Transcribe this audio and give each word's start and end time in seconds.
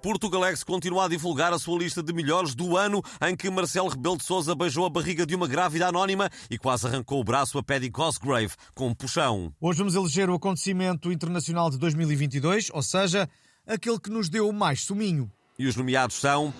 Portugalex 0.00 0.62
continua 0.62 1.06
a 1.06 1.08
divulgar 1.08 1.52
a 1.52 1.58
sua 1.58 1.78
lista 1.78 2.02
de 2.02 2.12
melhores 2.12 2.54
do 2.54 2.76
ano 2.76 3.02
em 3.26 3.34
que 3.36 3.50
Marcelo 3.50 3.88
Rebelo 3.88 4.16
de 4.16 4.24
Sousa 4.24 4.54
beijou 4.54 4.86
a 4.86 4.90
barriga 4.90 5.26
de 5.26 5.34
uma 5.34 5.48
grávida 5.48 5.88
anónima 5.88 6.30
e 6.48 6.56
quase 6.56 6.86
arrancou 6.86 7.20
o 7.20 7.24
braço 7.24 7.58
a 7.58 7.62
Paddy 7.62 7.90
Cosgrave 7.90 8.54
com 8.74 8.88
um 8.88 8.94
puxão. 8.94 9.52
Hoje 9.60 9.78
vamos 9.78 9.94
eleger 9.96 10.30
o 10.30 10.34
acontecimento 10.34 11.10
internacional 11.10 11.70
de 11.70 11.78
2022, 11.78 12.70
ou 12.72 12.82
seja, 12.82 13.28
aquele 13.66 13.98
que 13.98 14.10
nos 14.10 14.28
deu 14.28 14.52
mais 14.52 14.82
suminho. 14.82 15.30
E 15.58 15.66
os 15.66 15.76
nomeados 15.76 16.16
são 16.16 16.52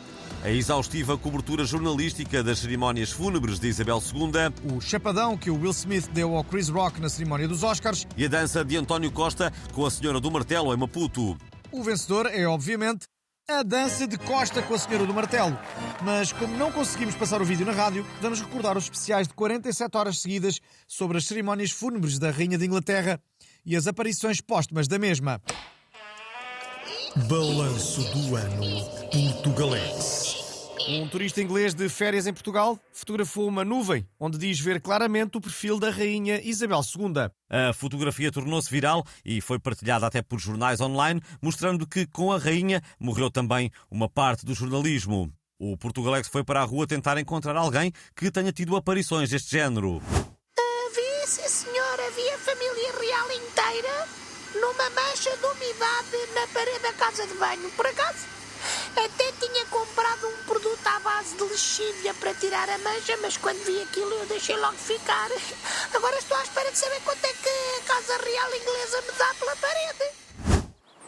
a 0.43 0.51
exaustiva 0.51 1.17
cobertura 1.17 1.65
jornalística 1.65 2.43
das 2.43 2.59
cerimónias 2.59 3.11
fúnebres 3.11 3.59
de 3.59 3.69
Isabel 3.69 4.01
II, 4.03 4.75
O 4.77 4.81
chapadão 4.81 5.37
que 5.37 5.51
o 5.51 5.55
Will 5.61 5.71
Smith 5.71 6.09
deu 6.13 6.37
ao 6.37 6.45
Chris 6.45 6.69
Rock 6.69 7.01
na 7.01 7.09
cerimónia 7.09 7.47
dos 7.49 7.63
Oscars. 7.63 8.07
e 8.17 8.25
a 8.25 8.29
dança 8.29 8.65
de 8.65 8.77
António 8.77 9.11
Costa 9.11 9.53
com 9.73 9.87
a 9.87 9.91
Senhora 9.91 10.21
do 10.21 10.31
Martelo 10.31 10.73
em 10.75 10.77
Maputo. 10.77 11.37
O 11.75 11.83
vencedor 11.83 12.27
é, 12.27 12.47
obviamente, 12.47 13.09
a 13.51 13.65
dança 13.65 14.07
de 14.07 14.17
Costa 14.17 14.63
com 14.63 14.75
a 14.75 14.79
Senhora 14.79 15.05
do 15.07 15.13
Martelo. 15.13 15.59
Mas, 16.03 16.33
como 16.33 16.57
não 16.57 16.71
conseguimos 16.71 17.17
passar 17.17 17.43
o 17.43 17.45
vídeo 17.45 17.67
na 17.67 17.73
rádio, 17.73 18.07
vamos 18.23 18.41
recordar 18.41 18.77
os 18.79 18.85
especiais 18.85 19.27
de 19.27 19.35
47 19.35 19.97
horas 19.97 20.21
seguidas 20.21 20.61
sobre 20.87 21.19
as 21.19 21.25
cerimónias 21.25 21.73
fúnebres 21.73 22.17
da 22.17 22.31
Rainha 22.31 22.57
de 22.57 22.65
Inglaterra 22.65 23.21
e 23.67 23.75
as 23.75 23.89
aparições 23.89 24.41
póstumas 24.41 24.87
da 24.87 25.01
mesma. 25.01 25.43
Balanço 27.29 28.03
do 28.13 28.37
ano 28.37 29.11
Portugalense. 29.11 30.34
Um 30.87 31.09
turista 31.09 31.41
inglês 31.41 31.73
de 31.73 31.89
férias 31.89 32.27
em 32.27 32.33
Portugal 32.33 32.79
fotografou 32.93 33.49
uma 33.49 33.65
nuvem 33.65 34.07
onde 34.21 34.37
diz 34.37 34.61
ver 34.61 34.83
claramente 34.83 35.39
o 35.39 35.41
perfil 35.41 35.79
da 35.79 35.89
Rainha 35.89 36.41
Isabel 36.43 36.81
II. 36.81 37.31
A 37.49 37.73
fotografia 37.73 38.31
tornou-se 38.31 38.71
viral 38.71 39.03
e 39.25 39.41
foi 39.41 39.59
partilhada 39.59 40.07
até 40.07 40.21
por 40.21 40.39
jornais 40.39 40.83
online, 40.83 41.23
mostrando 41.41 41.87
que 41.87 42.07
com 42.07 42.31
a 42.33 42.39
rainha 42.39 42.83
morreu 43.01 43.31
também 43.31 43.71
uma 43.91 44.11
parte 44.11 44.45
do 44.45 44.55
jornalismo. 44.55 45.33
O 45.59 45.75
Portugalex 45.79 46.29
foi 46.29 46.45
para 46.45 46.61
a 46.61 46.65
rua 46.65 46.87
tentar 46.87 47.17
encontrar 47.17 47.57
alguém 47.57 47.91
que 48.15 48.31
tenha 48.31 48.53
tido 48.53 48.77
aparições 48.77 49.31
deste 49.31 49.53
género. 49.53 50.01
Vi, 50.01 51.27
sim 51.27 51.49
senhora, 51.49 52.11
vi 52.11 52.29
a 52.29 52.39
família 52.39 52.93
real 52.93 53.29
inteira 53.33 54.09
numa 54.55 54.91
mancha 54.91 55.35
de 55.35 55.47
umidade 55.47 56.35
na 56.35 56.47
parede 56.49 56.81
da 56.81 56.93
casa 56.93 57.27
de 57.27 57.35
banho. 57.35 57.71
Por 57.71 57.87
acaso, 57.87 58.34
até 58.97 59.33
tinha 59.33 59.67
comprado 59.67 60.29
um 60.29 60.45
produto 60.45 60.87
à 60.87 61.01
base 61.01 61.37
de 61.37 61.43
lexívia 61.45 62.15
para 62.15 62.35
tirar 62.35 62.69
a 62.69 62.79
mancha, 62.79 63.17
mas 63.21 63.37
quando 63.37 63.63
vi 63.65 63.81
aquilo 63.83 64.13
eu 64.13 64.27
deixei 64.27 64.57
logo 64.57 64.77
ficar. 64.77 65.31
Agora 65.93 66.17
estou 66.19 66.37
à 66.37 66.43
espera 66.43 66.71
de 66.71 66.79
saber 66.79 67.01
quanto 67.03 67.25
é 67.25 67.33
que 67.33 67.49
a 67.49 67.85
casa 67.85 68.17
real 68.19 68.49
inglesa 68.55 69.03
me 69.03 69.19
dá 69.19 69.35
pela 69.39 69.57
parede. 69.57 70.25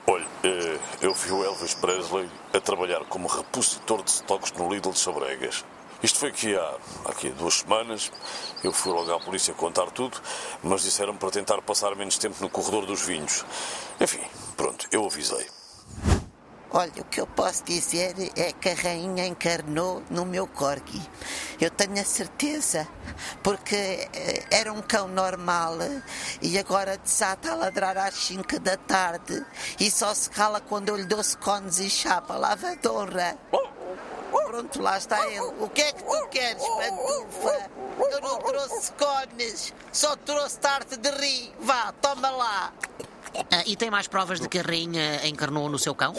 Olha, 0.09 0.27
eh, 0.45 0.79
eu 1.01 1.15
vi 1.15 1.33
o 1.33 1.45
Elvis 1.45 1.75
Presley 1.75 2.31
a 2.53 2.61
trabalhar 2.61 3.05
como 3.07 3.29
repositor 3.29 4.03
de 4.03 4.11
estoques 4.11 4.53
no 4.53 4.73
Lidl 4.73 4.93
de 4.93 4.99
Sobregas. 4.99 5.65
Isto 6.03 6.19
foi 6.19 6.29
aqui 6.29 6.55
há, 6.55 6.77
aqui 7.07 7.29
há 7.29 7.33
duas 7.33 7.55
semanas. 7.55 8.13
Eu 8.63 8.73
fui 8.73 8.93
logo 8.93 9.13
à 9.13 9.19
polícia 9.19 9.55
contar 9.55 9.91
tudo, 9.91 10.21
mas 10.63 10.83
disseram 10.83 11.17
para 11.17 11.31
tentar 11.31 11.61
passar 11.63 11.97
menos 11.97 12.19
tempo 12.19 12.37
no 12.41 12.51
corredor 12.51 12.85
dos 12.85 13.03
vinhos. 13.03 13.45
Enfim, 14.01 14.23
pronto, 14.57 14.87
eu 14.93 15.05
avisei. 15.07 15.56
Olha, 16.71 17.01
o 17.01 17.05
que 17.05 17.21
eu 17.21 17.27
posso 17.29 17.63
dizer 17.65 18.15
é 18.37 18.53
que 18.53 18.69
a 18.69 18.75
rainha 18.75 19.25
encarnou 19.25 20.03
no 20.11 20.27
meu 20.27 20.49
corgi. 20.49 21.01
Eu 21.61 21.71
tenho 21.71 21.99
a 22.01 22.05
certeza, 22.05 22.89
porque 23.43 24.09
eh, 24.13 24.45
era 24.51 24.73
um 24.73 24.83
cão 24.83 25.07
normal 25.07 25.79
e 26.43 26.59
agora 26.59 26.99
desata 26.99 27.53
a 27.53 27.55
ladrar 27.55 27.97
às 27.97 28.15
5 28.15 28.59
da 28.59 28.77
tarde 28.77 29.47
e 29.79 29.91
só 29.91 30.13
se 30.13 30.29
cala 30.29 30.61
quando 30.61 30.89
eu 30.89 30.97
lhe 30.97 31.05
dou 31.05 31.23
cones 31.41 31.79
e 31.79 31.89
chapa, 31.89 32.37
lavadora. 32.37 33.39
Pronto, 34.31 34.83
lá 34.83 34.99
está 34.99 35.25
ele. 35.29 35.41
O 35.41 35.69
que 35.69 35.83
é 35.83 35.93
que 35.93 36.03
tu 36.03 36.29
queres, 36.29 36.63
pantufa? 36.63 37.71
Eu 38.11 38.21
não 38.21 38.39
trouxe 38.39 38.93
cones, 38.93 39.75
só 39.93 40.17
trouxe 40.17 40.59
tarte 40.59 40.97
de 40.97 41.11
ri. 41.11 41.55
Vá, 41.61 41.93
toma 42.01 42.31
lá. 42.31 42.73
Ah, 43.51 43.63
e 43.67 43.77
tem 43.77 43.91
mais 43.91 44.07
provas 44.09 44.41
de 44.41 44.49
que 44.49 44.59
a 44.59 44.63
rainha 44.63 45.27
encarnou 45.27 45.69
no 45.69 45.79
seu 45.79 45.95
cão? 45.95 46.15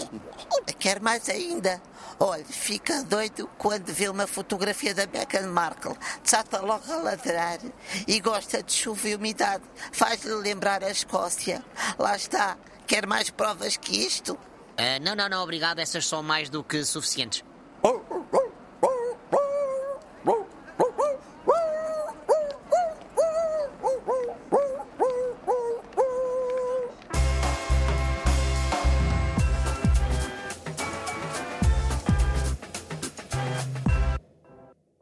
Quer 0.79 0.99
mais 1.01 1.27
ainda? 1.29 1.81
Olha, 2.19 2.45
fica 2.45 3.03
doido 3.03 3.49
quando 3.57 3.93
vê 3.93 4.09
uma 4.09 4.27
fotografia 4.27 4.93
da 4.93 5.05
Meghan 5.07 5.47
Markle. 5.47 5.95
Desata 6.23 6.59
logo 6.61 6.91
a 6.91 6.97
ladrar 6.97 7.59
e 8.07 8.19
gosta 8.19 8.61
de 8.61 8.73
chuva 8.73 9.09
e 9.09 9.15
umidade. 9.15 9.63
Faz-lhe 9.91 10.33
lembrar 10.33 10.83
a 10.83 10.89
Escócia. 10.89 11.63
Lá 11.97 12.15
está. 12.15 12.57
Quer 12.85 13.05
mais 13.05 13.29
provas 13.29 13.77
que 13.77 14.05
isto? 14.05 14.37
Ah, 14.77 14.99
não, 14.99 15.15
não, 15.15 15.29
não, 15.29 15.43
obrigado. 15.43 15.79
Essas 15.79 16.05
são 16.05 16.21
mais 16.23 16.49
do 16.49 16.63
que 16.63 16.83
suficientes. 16.83 17.43
Oh, 17.83 17.99
oh, 18.09 18.23
oh. 18.31 18.46